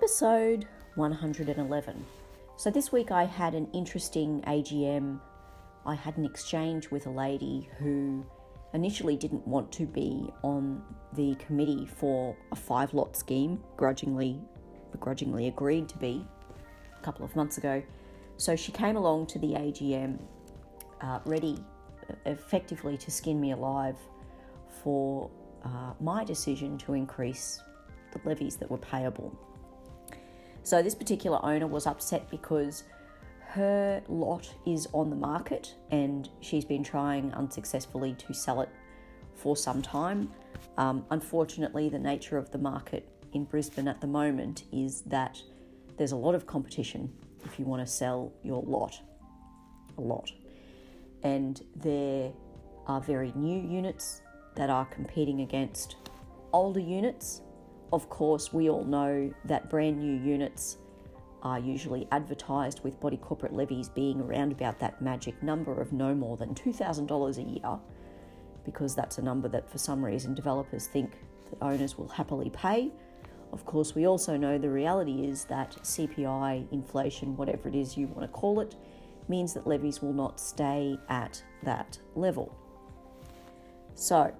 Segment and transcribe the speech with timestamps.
[0.00, 2.06] episode 111.
[2.56, 5.20] So, this week I had an interesting AGM.
[5.84, 8.24] I had an exchange with a lady who
[8.72, 10.82] initially didn't want to be on
[11.12, 14.40] the committee for a five lot scheme, grudgingly,
[14.90, 16.26] begrudgingly agreed to be
[16.98, 17.82] a couple of months ago.
[18.38, 20.18] So, she came along to the AGM
[21.02, 21.62] uh, ready
[22.24, 23.98] effectively to skin me alive
[24.82, 25.30] for
[25.62, 27.60] uh, my decision to increase
[28.12, 29.38] the levies that were payable.
[30.70, 32.84] So, this particular owner was upset because
[33.40, 38.68] her lot is on the market and she's been trying unsuccessfully to sell it
[39.34, 40.30] for some time.
[40.78, 45.42] Um, unfortunately, the nature of the market in Brisbane at the moment is that
[45.96, 47.12] there's a lot of competition
[47.44, 48.94] if you want to sell your lot.
[49.98, 50.30] A lot.
[51.24, 52.30] And there
[52.86, 54.22] are very new units
[54.54, 55.96] that are competing against
[56.52, 57.40] older units
[57.92, 60.78] of course, we all know that brand new units
[61.42, 66.14] are usually advertised with body corporate levies being around about that magic number of no
[66.14, 67.78] more than $2,000 a year,
[68.64, 71.12] because that's a number that for some reason developers think
[71.50, 72.90] that owners will happily pay.
[73.52, 78.06] Of course, we also know the reality is that CPI, inflation, whatever it is you
[78.06, 78.76] want to call it,
[79.28, 82.54] means that levies will not stay at that level.
[83.94, 84.32] So,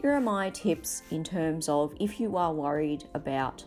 [0.00, 3.62] here are my tips in terms of if you are worried about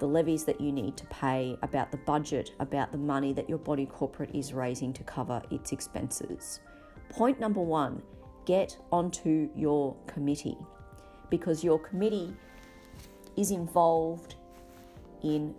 [0.00, 3.58] the levies that you need to pay, about the budget, about the money that your
[3.58, 6.58] body corporate is raising to cover its expenses.
[7.08, 8.02] Point number one
[8.46, 10.58] get onto your committee
[11.30, 12.34] because your committee
[13.36, 14.34] is involved
[15.22, 15.54] in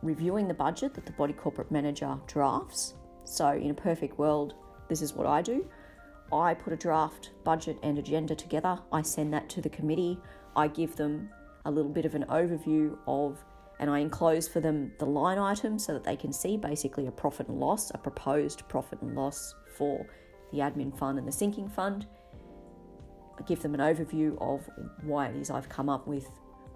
[0.00, 2.94] reviewing the budget that the body corporate manager drafts.
[3.24, 4.54] So, in a perfect world,
[4.88, 5.66] this is what I do.
[6.32, 8.78] I put a draft budget and agenda together.
[8.92, 10.18] I send that to the committee.
[10.54, 11.30] I give them
[11.64, 13.44] a little bit of an overview of,
[13.78, 17.12] and I enclose for them the line items so that they can see basically a
[17.12, 20.06] profit and loss, a proposed profit and loss for
[20.52, 22.06] the admin fund and the sinking fund.
[23.38, 24.68] I give them an overview of
[25.02, 26.28] why it is I've come up with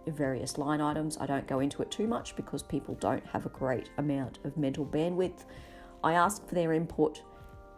[0.06, 1.16] various line items.
[1.19, 4.56] I don't go into it too much because people don't have a great amount of
[4.56, 5.44] mental bandwidth.
[6.03, 7.22] I ask for their input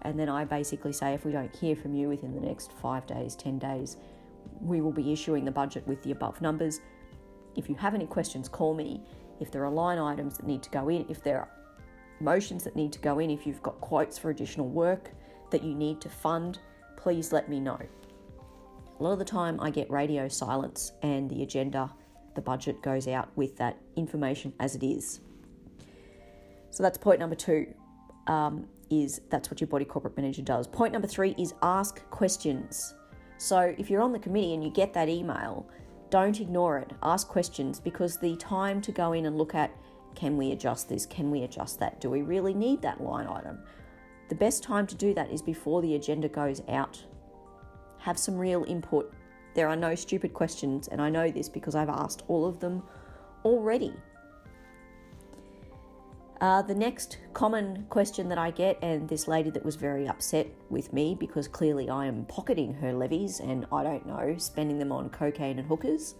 [0.03, 3.07] and then I basically say if we don't hear from you within the next five
[3.07, 3.97] days, 10 days,
[4.61, 6.81] we will be issuing the budget with the above numbers.
[7.57, 9.03] If you have any questions, call me.
[9.41, 11.49] If there are line items that need to go in, if there are
[12.21, 15.11] motions that need to go in, if you've got quotes for additional work
[15.51, 16.59] that you need to fund,
[16.97, 17.81] please let me know.
[18.99, 21.93] A lot of the time, I get radio silence and the agenda,
[22.35, 25.21] the budget goes out with that information as it is.
[26.71, 27.75] So that's point number two.
[28.27, 30.67] Um, is that's what your body corporate manager does.
[30.67, 32.95] Point number three is ask questions.
[33.39, 35.67] So if you're on the committee and you get that email,
[36.11, 36.91] don't ignore it.
[37.03, 39.71] Ask questions because the time to go in and look at
[40.15, 41.07] can we adjust this?
[41.07, 42.01] Can we adjust that?
[42.01, 43.61] Do we really need that line item?
[44.29, 47.03] The best time to do that is before the agenda goes out.
[47.99, 49.13] Have some real input.
[49.55, 52.83] There are no stupid questions, and I know this because I've asked all of them
[53.43, 53.95] already.
[56.43, 60.49] Uh, the next common question that I get, and this lady that was very upset
[60.71, 64.91] with me because clearly I am pocketing her levies and I don't know, spending them
[64.91, 66.17] on cocaine and hookers.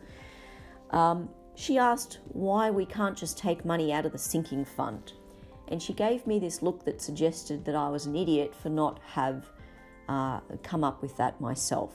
[0.91, 5.13] Um, she asked why we can't just take money out of the sinking fund.
[5.67, 9.01] And she gave me this look that suggested that I was an idiot for not
[9.05, 9.49] have
[10.09, 11.95] uh, come up with that myself.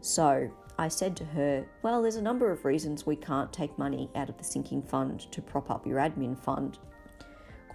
[0.00, 4.10] So I said to her, Well, there's a number of reasons we can't take money
[4.16, 6.78] out of the sinking fund to prop up your admin fund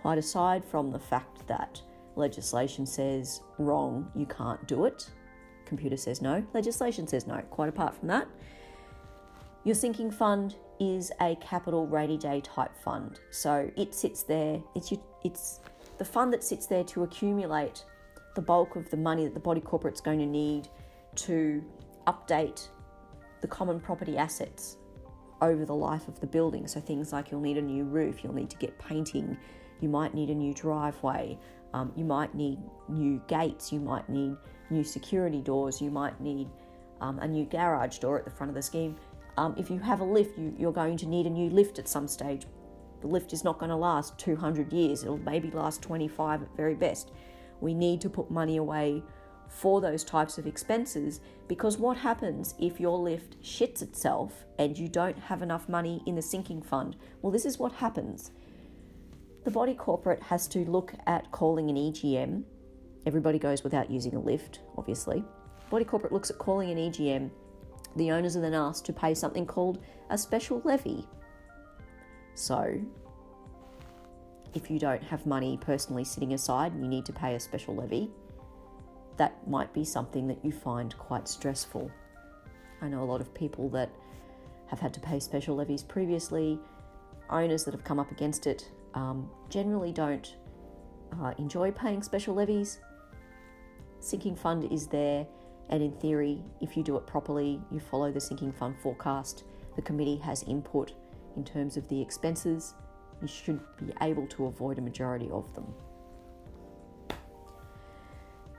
[0.02, 1.82] quite aside from the fact that
[2.16, 5.10] legislation says wrong, you can't do it,
[5.66, 8.28] computer says no, legislation says no, quite apart from that,
[9.64, 13.20] your sinking fund is a capital rainy day type fund.
[13.30, 15.60] So it sits there, it's, your, it's
[16.00, 17.86] the fund that sits there to accumulate
[18.34, 20.68] the bulk of the money that the body corporate's going to need
[21.14, 21.64] to
[22.08, 22.70] update
[23.42, 24.78] the common property assets
[25.42, 26.68] over the life of the building.
[26.68, 29.38] So things like you'll need a new roof, you'll need to get painting,
[29.82, 31.38] you might need a new driveway,
[31.74, 34.36] um, you might need new gates, you might need
[34.70, 36.48] new security doors, you might need
[37.00, 38.96] um, a new garage door at the front of the scheme.
[39.38, 41.88] Um, if you have a lift, you, you're going to need a new lift at
[41.88, 42.46] some stage.
[43.02, 46.76] The lift is not going to last 200 years, it'll maybe last 25 at very
[46.76, 47.12] best.
[47.60, 49.04] We need to put money away
[49.48, 54.88] for those types of expenses because what happens if your lift shits itself and you
[54.88, 56.96] don't have enough money in the sinking fund?
[57.22, 58.32] Well, this is what happens.
[59.44, 62.44] The body corporate has to look at calling an EGM.
[63.08, 65.24] Everybody goes without using a lift, obviously.
[65.72, 67.32] Body corporate looks at calling an EGM.
[67.96, 71.08] The owners are then asked to pay something called a special levy.
[72.36, 72.80] So,
[74.54, 77.76] if you don't have money personally sitting aside and you need to pay a special
[77.76, 78.12] levy,
[79.18, 81.92] that might be something that you find quite stressful.
[82.82, 83.90] I know a lot of people that
[84.68, 86.60] have had to pay special levies previously,
[87.34, 90.36] owners that have come up against it um, generally don't
[91.22, 92.80] uh, enjoy paying special levies.
[94.00, 95.28] Sinking fund is there,
[95.70, 99.44] and in theory, if you do it properly, you follow the sinking fund forecast,
[99.76, 100.94] the committee has input
[101.36, 102.74] in terms of the expenses,
[103.22, 105.66] you should be able to avoid a majority of them.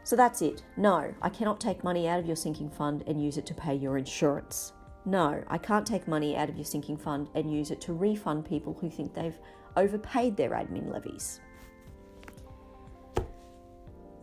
[0.04, 0.62] So that's it.
[0.76, 3.74] No, I cannot take money out of your sinking fund and use it to pay
[3.74, 4.72] your insurance.
[5.04, 8.44] No, I can't take money out of your sinking fund and use it to refund
[8.44, 9.38] people who think they've
[9.76, 11.40] overpaid their admin levies.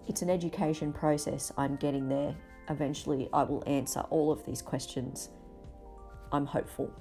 [0.07, 1.51] It's an education process.
[1.57, 2.35] I'm getting there.
[2.69, 5.29] Eventually, I will answer all of these questions.
[6.31, 6.91] I'm hopeful.